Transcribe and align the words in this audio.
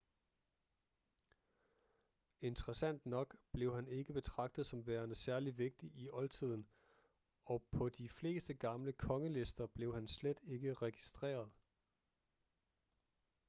interessant 2.41 3.05
nok 3.05 3.35
blev 3.51 3.75
han 3.75 3.87
ikke 3.87 4.13
betragtet 4.13 4.65
som 4.65 4.87
værende 4.87 5.15
særligt 5.15 5.57
vigtig 5.57 5.91
i 5.95 6.09
oldtiden 6.09 6.67
og 7.45 7.63
på 7.71 7.89
de 7.89 8.09
fleste 8.09 8.53
gamle 8.53 8.93
kongelister 8.93 9.67
blev 9.67 9.93
han 9.95 10.07
slet 10.07 10.39
ikke 10.43 10.73
registreret 10.73 11.49